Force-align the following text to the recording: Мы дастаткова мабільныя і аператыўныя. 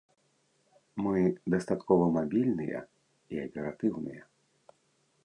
Мы 1.07 1.19
дастаткова 1.55 2.07
мабільныя 2.17 2.79
і 3.37 3.43
аператыўныя. 3.45 4.23